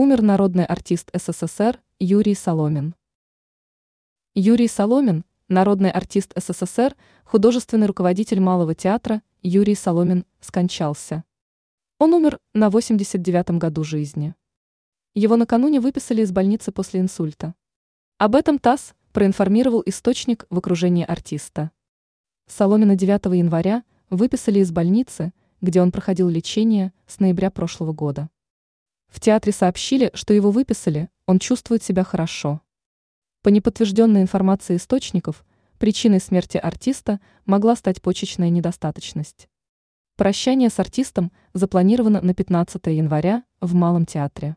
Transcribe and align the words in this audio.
Умер 0.00 0.22
народный 0.22 0.64
артист 0.64 1.10
СССР 1.12 1.82
Юрий 1.98 2.36
Соломин. 2.36 2.94
Юрий 4.32 4.68
Соломин, 4.68 5.24
народный 5.48 5.90
артист 5.90 6.32
СССР, 6.36 6.94
художественный 7.24 7.88
руководитель 7.88 8.38
Малого 8.38 8.76
театра 8.76 9.22
Юрий 9.42 9.74
Соломин, 9.74 10.24
скончался. 10.38 11.24
Он 11.98 12.14
умер 12.14 12.38
на 12.54 12.68
89-м 12.68 13.58
году 13.58 13.82
жизни. 13.82 14.36
Его 15.14 15.34
накануне 15.34 15.80
выписали 15.80 16.22
из 16.22 16.30
больницы 16.30 16.70
после 16.70 17.00
инсульта. 17.00 17.56
Об 18.18 18.36
этом 18.36 18.60
ТАСС 18.60 18.94
проинформировал 19.12 19.82
источник 19.84 20.46
в 20.48 20.58
окружении 20.58 21.04
артиста. 21.04 21.72
Соломина 22.46 22.94
9 22.94 23.34
января 23.34 23.82
выписали 24.10 24.60
из 24.60 24.70
больницы, 24.70 25.32
где 25.60 25.82
он 25.82 25.90
проходил 25.90 26.28
лечение 26.28 26.92
с 27.08 27.18
ноября 27.18 27.50
прошлого 27.50 27.92
года. 27.92 28.30
В 29.08 29.20
театре 29.20 29.52
сообщили, 29.52 30.10
что 30.14 30.34
его 30.34 30.50
выписали, 30.50 31.08
он 31.26 31.38
чувствует 31.38 31.82
себя 31.82 32.04
хорошо. 32.04 32.60
По 33.42 33.48
неподтвержденной 33.48 34.22
информации 34.22 34.76
источников, 34.76 35.44
причиной 35.78 36.20
смерти 36.20 36.56
артиста 36.56 37.20
могла 37.46 37.76
стать 37.76 38.02
почечная 38.02 38.50
недостаточность. 38.50 39.48
Прощание 40.16 40.68
с 40.68 40.78
артистом 40.78 41.32
запланировано 41.54 42.20
на 42.20 42.34
15 42.34 42.86
января 42.86 43.44
в 43.60 43.74
Малом 43.74 44.04
театре. 44.04 44.56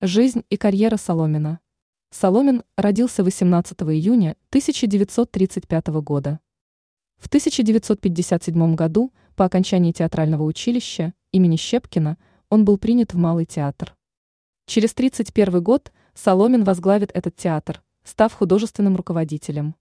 Жизнь 0.00 0.44
и 0.48 0.56
карьера 0.56 0.96
Соломина. 0.96 1.60
Соломин 2.10 2.62
родился 2.76 3.24
18 3.24 3.82
июня 3.82 4.36
1935 4.50 5.86
года. 6.02 6.40
В 7.16 7.26
1957 7.26 8.74
году, 8.74 9.12
по 9.34 9.44
окончании 9.44 9.92
театрального 9.92 10.42
училища 10.42 11.14
имени 11.32 11.56
Щепкина, 11.56 12.18
он 12.52 12.66
был 12.66 12.76
принят 12.76 13.14
в 13.14 13.16
Малый 13.16 13.46
театр. 13.46 13.96
Через 14.66 14.92
31 14.92 15.62
год 15.62 15.90
Соломин 16.12 16.64
возглавит 16.64 17.10
этот 17.14 17.34
театр, 17.34 17.82
став 18.04 18.30
художественным 18.34 18.94
руководителем. 18.94 19.74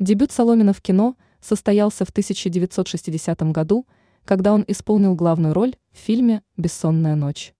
Дебют 0.00 0.32
Соломина 0.32 0.72
в 0.72 0.82
кино 0.82 1.16
состоялся 1.40 2.04
в 2.04 2.10
1960 2.10 3.42
году, 3.52 3.86
когда 4.24 4.52
он 4.52 4.64
исполнил 4.66 5.14
главную 5.14 5.54
роль 5.54 5.76
в 5.92 5.98
фильме 5.98 6.42
«Бессонная 6.56 7.14
ночь». 7.14 7.54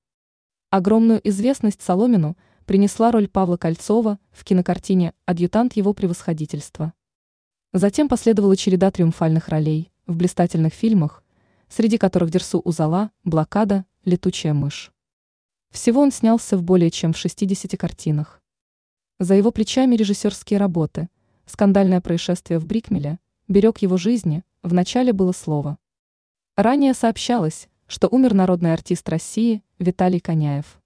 Огромную 0.70 1.20
известность 1.28 1.80
Соломину 1.80 2.36
принесла 2.66 3.12
роль 3.12 3.28
Павла 3.28 3.56
Кольцова 3.56 4.18
в 4.32 4.42
кинокартине 4.42 5.14
«Адъютант 5.26 5.76
его 5.76 5.94
превосходительства». 5.94 6.92
Затем 7.72 8.08
последовала 8.08 8.56
череда 8.56 8.90
триумфальных 8.90 9.46
ролей 9.46 9.92
в 10.08 10.16
блистательных 10.16 10.74
фильмах, 10.74 11.22
среди 11.68 11.98
которых 11.98 12.30
«Дерсу 12.30 12.58
Узала», 12.58 13.12
«Блокада», 13.22 13.84
«Летучая 14.04 14.54
мышь». 14.54 14.92
Всего 15.70 16.00
он 16.00 16.12
снялся 16.12 16.56
в 16.56 16.62
более 16.62 16.90
чем 16.90 17.12
в 17.12 17.18
60 17.18 17.78
картинах. 17.78 18.42
За 19.18 19.34
его 19.34 19.50
плечами 19.50 19.96
режиссерские 19.96 20.58
работы, 20.58 21.08
скандальное 21.46 22.00
происшествие 22.00 22.58
в 22.58 22.66
Брикмеле, 22.66 23.18
берег 23.48 23.78
его 23.78 23.96
жизни, 23.96 24.44
в 24.62 24.72
начале 24.74 25.12
было 25.12 25.32
слово. 25.32 25.78
Ранее 26.56 26.94
сообщалось, 26.94 27.68
что 27.86 28.08
умер 28.08 28.34
народный 28.34 28.72
артист 28.72 29.08
России 29.08 29.62
Виталий 29.78 30.20
Коняев. 30.20 30.80